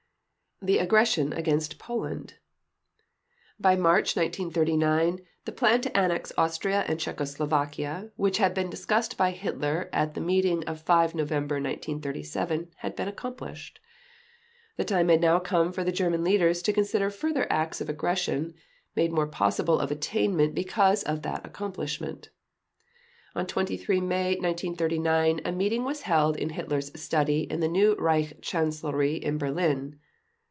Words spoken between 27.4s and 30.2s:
in the new Reich Chancellery in Berlin.